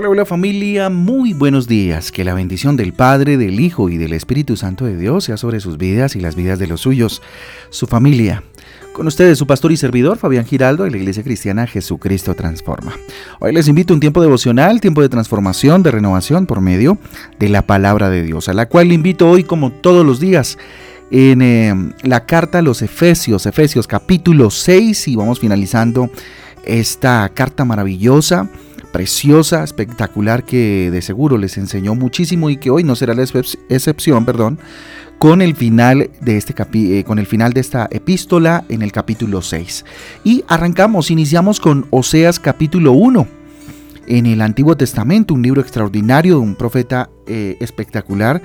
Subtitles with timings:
[0.00, 2.10] Hola, hola familia, muy buenos días.
[2.10, 5.60] Que la bendición del Padre, del Hijo y del Espíritu Santo de Dios sea sobre
[5.60, 7.20] sus vidas y las vidas de los suyos,
[7.68, 8.42] su familia.
[8.94, 12.94] Con ustedes su pastor y servidor Fabián Giraldo de la Iglesia Cristiana Jesucristo Transforma.
[13.40, 16.96] Hoy les invito a un tiempo devocional, tiempo de transformación, de renovación por medio
[17.38, 20.56] de la palabra de Dios, a la cual le invito hoy como todos los días
[21.10, 26.10] en eh, la carta a los Efesios, Efesios capítulo 6 y vamos finalizando
[26.64, 28.48] esta carta maravillosa
[28.92, 34.24] preciosa, espectacular, que de seguro les enseñó muchísimo y que hoy no será la excepción,
[34.24, 34.58] perdón,
[35.18, 39.42] con el final de este eh, con el final de esta epístola en el capítulo
[39.42, 39.84] 6.
[40.24, 43.28] Y arrancamos, iniciamos con Oseas capítulo 1.
[44.06, 48.42] En el Antiguo Testamento, un libro extraordinario de un profeta eh, espectacular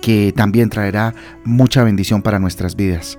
[0.00, 1.14] que también traerá
[1.44, 3.18] mucha bendición para nuestras vidas.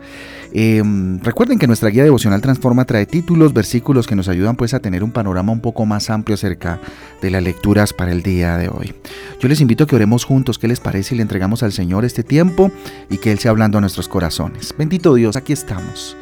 [0.53, 4.79] Em, recuerden que nuestra guía devocional Transforma trae títulos, versículos que nos ayudan pues a
[4.79, 6.79] tener un panorama un poco más amplio acerca
[7.21, 8.93] de las lecturas para el día de hoy.
[9.39, 11.15] Yo les invito a que oremos juntos, ¿qué les parece?
[11.15, 12.71] Y le entregamos al Señor este tiempo
[13.09, 14.73] y que Él sea hablando a nuestros corazones.
[14.77, 16.17] Bendito Dios, aquí estamos.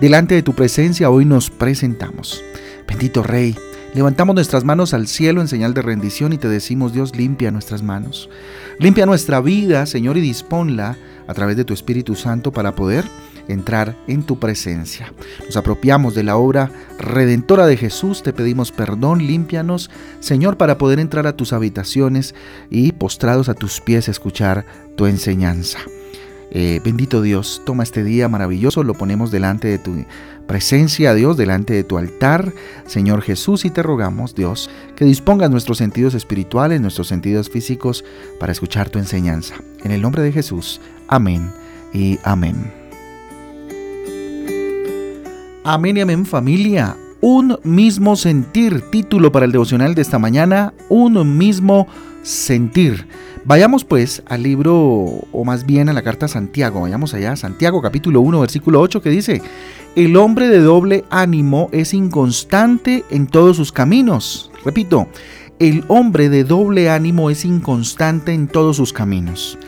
[0.00, 2.42] Delante de tu presencia hoy nos presentamos.
[2.88, 3.56] Bendito Rey,
[3.94, 7.82] levantamos nuestras manos al cielo en señal de rendición y te decimos, Dios, limpia nuestras
[7.82, 8.28] manos.
[8.80, 13.04] Limpia nuestra vida, Señor, y disponla a través de tu Espíritu Santo para poder
[13.48, 15.12] entrar en tu presencia.
[15.44, 21.00] Nos apropiamos de la obra redentora de Jesús, te pedimos perdón, límpianos, Señor, para poder
[21.00, 22.34] entrar a tus habitaciones
[22.70, 24.64] y postrados a tus pies escuchar
[24.96, 25.78] tu enseñanza.
[26.50, 30.04] Eh, bendito Dios, toma este día maravilloso, lo ponemos delante de tu
[30.46, 32.52] presencia, Dios, delante de tu altar,
[32.86, 38.04] Señor Jesús, y te rogamos, Dios, que dispongas nuestros sentidos espirituales, nuestros sentidos físicos,
[38.40, 39.56] para escuchar tu enseñanza.
[39.84, 41.50] En el nombre de Jesús, amén
[41.92, 42.87] y amén.
[45.70, 46.96] Amén amén familia.
[47.20, 48.80] Un mismo sentir.
[48.90, 50.72] Título para el devocional de esta mañana.
[50.88, 51.86] Un mismo
[52.22, 53.06] sentir.
[53.44, 56.80] Vayamos pues al libro, o más bien a la carta a Santiago.
[56.80, 57.36] Vayamos allá.
[57.36, 59.42] Santiago capítulo 1 versículo 8 que dice,
[59.94, 64.50] el hombre de doble ánimo es inconstante en todos sus caminos.
[64.64, 65.06] Repito,
[65.58, 69.58] el hombre de doble ánimo es inconstante en todos sus caminos.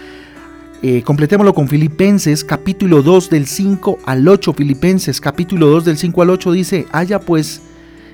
[0.82, 4.54] Eh, completémoslo con Filipenses capítulo 2 del 5 al 8.
[4.54, 7.60] Filipenses capítulo 2 del 5 al 8 dice, haya pues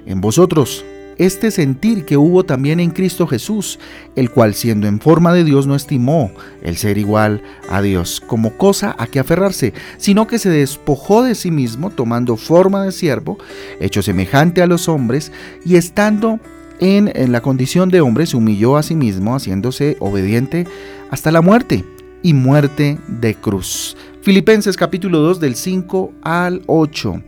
[0.05, 0.85] en vosotros
[1.17, 3.79] este sentir que hubo también en Cristo Jesús,
[4.17, 7.41] el cual siendo en forma de Dios no estimó el ser igual
[7.71, 12.37] a Dios como cosa a que aferrarse, sino que se despojó de sí mismo, tomando
[12.37, 13.39] forma de siervo,
[13.79, 15.31] hecho semejante a los hombres,
[15.65, 16.41] y estando
[16.81, 20.67] en, en la condición de hombre, se humilló a sí mismo, haciéndose obediente
[21.11, 21.85] hasta la muerte
[22.27, 23.97] y muerte de cruz.
[24.21, 27.23] Filipenses capítulo 2 del 5 al 8.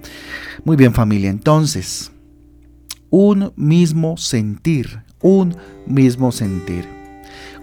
[0.64, 2.10] Muy bien familia, entonces,
[3.08, 5.54] un mismo sentir, un
[5.86, 6.84] mismo sentir.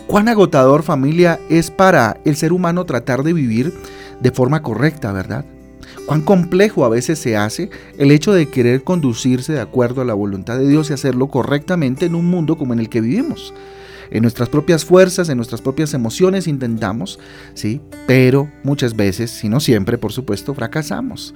[0.07, 3.73] Cuán agotador familia es para el ser humano tratar de vivir
[4.21, 5.43] de forma correcta, ¿verdad?
[6.05, 10.13] Cuán complejo a veces se hace el hecho de querer conducirse de acuerdo a la
[10.13, 13.53] voluntad de Dios y hacerlo correctamente en un mundo como en el que vivimos
[14.11, 17.19] en nuestras propias fuerzas, en nuestras propias emociones intentamos,
[17.53, 17.81] ¿sí?
[18.07, 21.33] Pero muchas veces, si no siempre, por supuesto, fracasamos.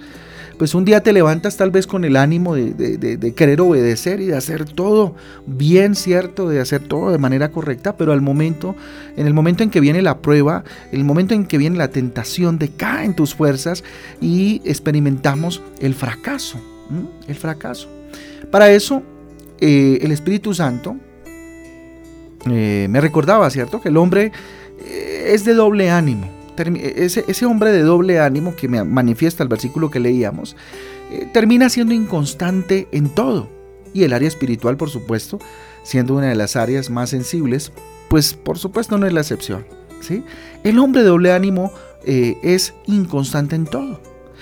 [0.60, 4.36] Pues un día te levantas tal vez con el ánimo de, querer obedecer y de
[4.36, 5.16] hacer todo
[5.48, 8.76] bien cierto, de hacer todo de manera correcta, pero al momento,
[9.16, 12.60] en el momento en que viene la prueba, el momento en que viene la tentación,
[12.60, 13.86] decaen tus fuerzas
[14.20, 16.60] y experimentamos el fracaso,
[17.30, 17.88] el fracaso.
[18.52, 19.02] Para eso,
[19.62, 20.98] eh, el Espíritu Santo,
[22.46, 23.82] eh, me recordaba, ¿cierto?
[23.82, 24.32] Que el hombre
[24.80, 26.30] eh, es de doble ánimo.
[26.58, 30.58] Ese, hombre de doble ánimo que me manifiesta el versículo que leíamos,
[31.10, 33.50] eh, termina siendo inconstante en todo.
[33.94, 35.40] Y el área espiritual, por supuesto,
[35.84, 37.72] siendo una de las áreas más sensibles,
[38.10, 39.66] pues por supuesto no es la excepción.
[40.02, 40.24] ¿sí?
[40.64, 41.72] El hombre de doble ánimo
[42.06, 44.02] es inconstante en todo.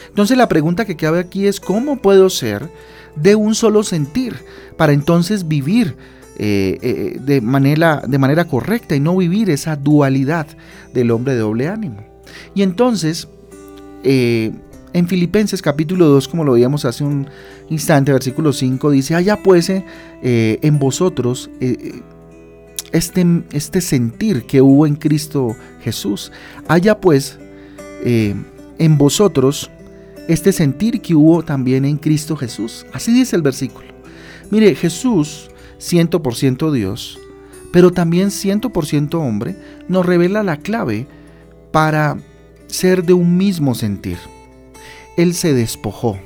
[0.10, 2.69] Entonces la pregunta que cabe aquí es, ¿cómo puedo ser
[3.16, 4.36] de un solo sentir
[4.75, 5.95] para entonces vivir
[6.39, 10.45] eh, eh, de, manera, de manera correcta y no vivir esa dualidad
[10.94, 12.06] del hombre de doble ánimo.
[12.54, 13.28] Y entonces,
[14.04, 14.51] eh,
[14.94, 17.28] en Filipenses capítulo 2, como lo veíamos hace un
[17.72, 21.50] instante, versículo 5, dice, haya pues en vosotros
[22.92, 26.31] este, este sentir que hubo en Cristo Jesús.
[26.68, 27.39] Haya pues
[28.04, 29.72] en vosotros
[30.28, 32.86] este sentir que hubo también en Cristo Jesús.
[32.94, 33.88] Así dice el versículo.
[34.51, 37.19] Mire, Jesús 100% Dios,
[37.71, 39.56] pero también 100% hombre,
[39.88, 41.07] nos revela la clave
[41.71, 42.18] para
[42.68, 44.18] ser de un mismo sentir.
[45.15, 46.18] Él se despojó.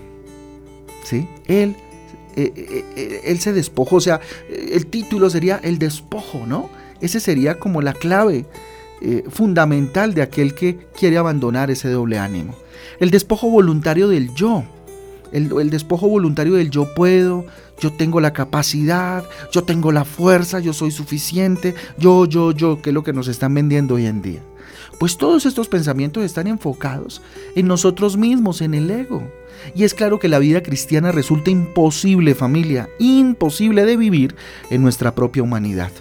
[1.03, 1.27] ¿sí?
[1.47, 1.75] Él
[2.35, 6.69] él se despojó, o sea, el título sería el despojo, ¿no?
[7.01, 8.45] Ese sería como la clave
[9.29, 12.55] fundamental de aquel que quiere abandonar ese doble ánimo.
[12.99, 14.63] El despojo voluntario del yo.
[15.31, 17.45] El, despojo voluntario del yo puedo,
[17.79, 22.89] yo tengo la capacidad, yo tengo la fuerza, yo soy suficiente, yo, yo, yo, que
[22.89, 24.41] es lo que nos están vendiendo hoy en día.
[24.99, 27.21] Pues todos estos pensamientos están enfocados
[27.55, 29.23] en nosotros mismos, en el ego.
[29.73, 34.35] Y es claro que la vida cristiana resulta imposible, familia, imposible de vivir
[34.69, 35.91] en nuestra propia humanidad.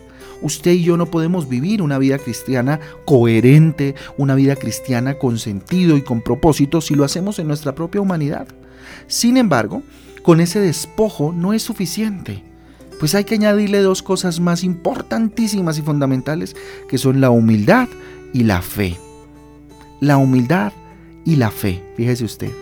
[0.43, 5.97] Usted y yo no podemos vivir una vida cristiana coherente, una vida cristiana con sentido
[5.97, 8.49] y con propósito si lo hacemos en nuestra propia humanidad.
[9.07, 9.83] Sin embargo,
[10.23, 12.43] con ese despojo no es suficiente,
[12.99, 16.55] pues hay que añadirle dos cosas más importantísimas y fundamentales,
[16.89, 17.89] que son la humildad
[18.35, 18.97] y la fe.
[20.01, 20.73] La humildad
[21.25, 22.53] y la fe, fíjese usted.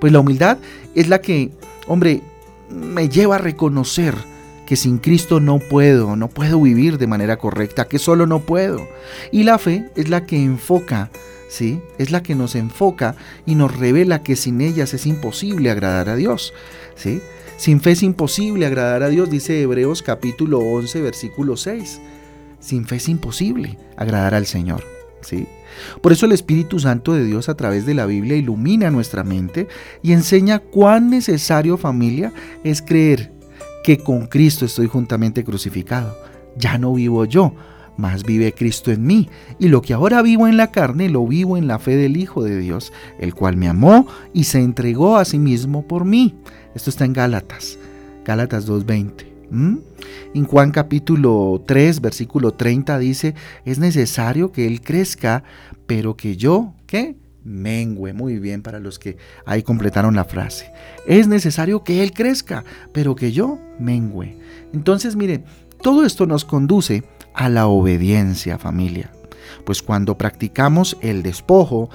[0.00, 0.58] Pues la humildad
[0.94, 1.50] es la que,
[1.86, 2.22] hombre,
[2.70, 4.14] me lleva a reconocer
[4.66, 8.86] que sin Cristo no puedo, no puedo vivir de manera correcta, que solo no puedo.
[9.30, 11.10] Y la fe es la que enfoca,
[11.48, 11.80] ¿sí?
[11.98, 13.16] Es la que nos enfoca
[13.46, 16.54] y nos revela que sin ellas es imposible agradar a Dios,
[16.94, 17.20] ¿sí?
[17.56, 22.00] Sin fe es imposible agradar a Dios, dice Hebreos capítulo 11, versículo 6.
[22.58, 24.84] Sin fe es imposible agradar al Señor,
[25.20, 25.46] ¿sí?
[26.00, 29.68] Por eso el Espíritu Santo de Dios a través de la Biblia ilumina nuestra mente
[30.02, 32.32] y enseña cuán necesario familia
[32.64, 33.31] es creer
[33.82, 36.16] que con Cristo estoy juntamente crucificado.
[36.56, 37.54] Ya no vivo yo,
[37.96, 41.56] mas vive Cristo en mí, y lo que ahora vivo en la carne lo vivo
[41.56, 45.24] en la fe del Hijo de Dios, el cual me amó y se entregó a
[45.24, 46.34] sí mismo por mí.
[46.74, 47.78] Esto está en Gálatas,
[48.24, 49.26] Gálatas 2.20.
[50.34, 53.34] En Juan capítulo 3, versículo 30 dice,
[53.66, 55.44] es necesario que Él crezca,
[55.86, 57.16] pero que yo, ¿qué?
[57.44, 58.12] Mengue.
[58.12, 60.72] Muy bien para los que ahí completaron la frase.
[61.06, 64.38] Es necesario que Él crezca, pero que yo mengue.
[64.72, 65.44] Entonces, miren,
[65.82, 67.04] todo esto nos conduce
[67.34, 69.10] a la obediencia, familia.
[69.64, 71.90] Pues cuando practicamos el despojo,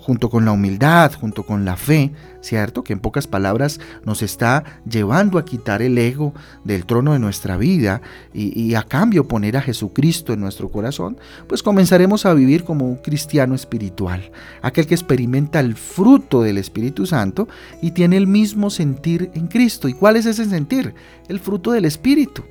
[0.00, 2.84] junto con la humildad, junto con la fe, ¿cierto?
[2.84, 6.32] Que en pocas palabras nos está llevando a quitar el ego
[6.64, 8.00] del trono de nuestra vida
[8.32, 11.18] y, a cambio poner a Jesucristo en nuestro corazón,
[11.48, 14.30] pues comenzaremos a vivir como un cristiano espiritual,
[14.62, 17.48] aquel que experimenta el fruto del Espíritu Santo
[17.82, 19.88] y tiene el mismo sentir en Cristo.
[19.88, 20.94] ¿Y cuál es ese sentir?
[21.28, 22.44] El fruto del Espíritu.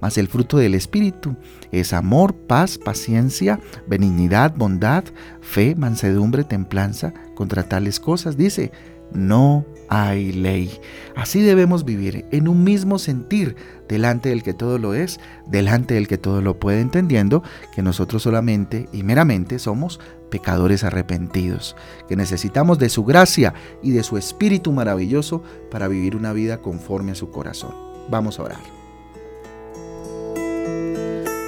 [0.00, 1.36] Mas el fruto del Espíritu
[1.72, 5.04] es amor, paz, paciencia, benignidad, bondad,
[5.40, 7.12] fe, mansedumbre, templanza.
[7.34, 8.72] Contra tales cosas dice,
[9.12, 10.70] no hay ley.
[11.16, 13.56] Así debemos vivir en un mismo sentir
[13.88, 17.42] delante del que todo lo es, delante del que todo lo puede, entendiendo
[17.74, 20.00] que nosotros solamente y meramente somos
[20.30, 21.76] pecadores arrepentidos,
[22.08, 27.12] que necesitamos de su gracia y de su espíritu maravilloso para vivir una vida conforme
[27.12, 27.74] a su corazón.
[28.08, 28.79] Vamos a orar.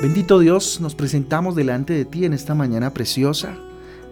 [0.03, 3.55] Bendito Dios, nos presentamos delante de ti en esta mañana preciosa.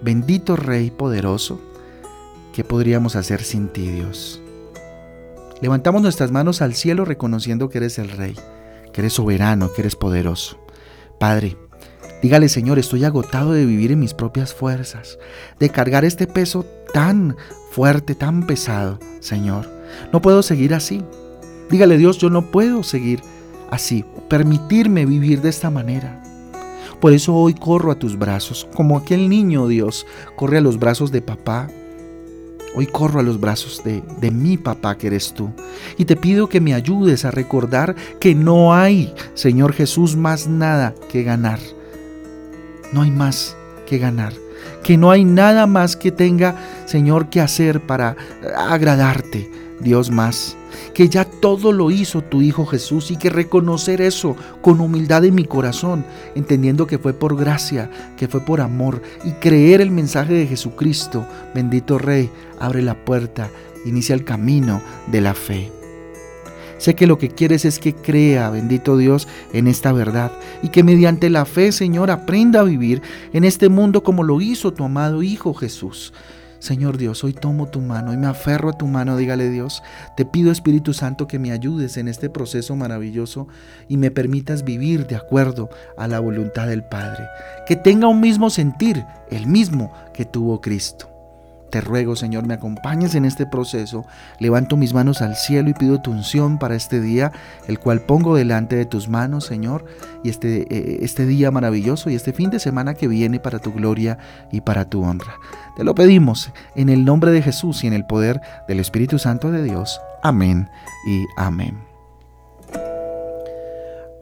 [0.01, 1.61] Bendito Rey poderoso,
[2.55, 4.41] ¿qué podríamos hacer sin ti, Dios?
[5.61, 8.37] Levantamos nuestras manos al cielo reconociendo que eres el Rey,
[8.93, 10.61] que eres soberano, que eres poderoso.
[11.19, 11.57] Padre,
[12.23, 15.19] dígale Señor, estoy agotado de vivir en mis propias fuerzas,
[15.59, 16.65] de cargar este peso
[16.95, 17.37] tan
[17.73, 19.69] fuerte, tan pesado, Señor.
[20.13, 21.03] No puedo seguir así.
[21.69, 23.40] Dígale Dios, yo no puedo seguir así,
[24.29, 26.23] permitirme vivir de esta manera.
[27.01, 31.11] Por eso hoy corro a tus brazos, como aquel niño, Dios, corre a los brazos
[31.11, 31.69] de papá.
[32.75, 35.51] Hoy corro a los brazos de, de mi papá que eres tú.
[35.99, 40.95] Y te pido que me ayudes a recordar que no hay, Señor Jesús, más nada
[41.11, 41.59] que ganar.
[42.93, 44.35] No hay más que ganar.
[44.85, 46.55] Que no hay nada más que tenga,
[46.87, 48.17] Señor, que hacer para
[48.55, 49.51] agradarte,
[49.81, 50.57] Dios más
[50.95, 55.35] que ya todo lo hizo tu Hijo Jesús y que reconocer eso con humildad en
[55.35, 60.35] mi corazón, entendiendo que fue por gracia, que fue por amor y creer el mensaje
[60.35, 63.51] de Jesucristo, bendito Rey, abre la puerta,
[63.85, 65.73] inicia el camino de la fe.
[66.81, 70.83] Sé que lo que quieres es que crea, bendito Dios, en esta verdad y que
[70.83, 73.03] mediante la fe, Señor, aprenda a vivir
[73.35, 76.15] en este mundo como lo hizo tu amado Hijo Jesús.
[76.61, 79.83] Señor Dios, hoy tomo tu mano y me aferro a tu mano, dígale Dios,
[80.15, 83.49] te pido Espíritu Santo que me ayudes en este proceso maravilloso
[83.89, 87.27] y me permitas vivir de acuerdo a la voluntad del Padre,
[87.67, 91.10] que tenga un mismo sentir, el mismo que tuvo Cristo.
[91.71, 94.05] Te ruego, Señor, me acompañes en este proceso.
[94.39, 97.33] Levanto mis manos al cielo y pido tu unción para este día,
[97.69, 99.85] el cual pongo delante de tus manos, Señor,
[100.25, 103.73] y este, eh, este día maravilloso y este fin de semana que viene para tu
[103.73, 104.19] gloria
[104.51, 105.35] y para tu honra.
[105.77, 109.51] Te lo pedimos en el nombre de Jesús y en el poder del Espíritu Santo
[109.51, 110.01] de Dios.
[110.23, 110.69] Amén
[111.07, 111.90] y amén.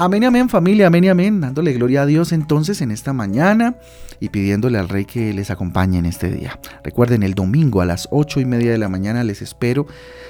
[0.00, 3.74] Amén amén familia, amén amén, dándole gloria a Dios entonces en esta mañana
[4.20, 6.60] y pidiéndole al Rey que les acompañe en este día.
[6.84, 9.88] Recuerden, el domingo a las ocho y media de la mañana les espero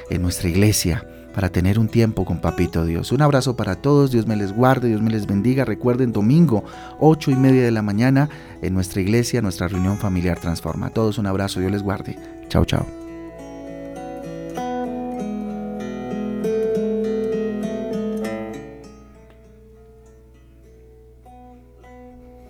[0.08, 3.12] en nuestra iglesia para tener un tiempo con Papito Dios.
[3.12, 5.66] Un abrazo para todos, Dios me les guarde, Dios me les bendiga.
[5.66, 6.64] Recuerden, domingo,
[6.98, 8.30] ocho y media de la mañana,
[8.62, 10.86] en nuestra iglesia, nuestra reunión familiar transforma.
[10.86, 12.16] A todos un abrazo, Dios les guarde.
[12.48, 12.97] Chao, chao.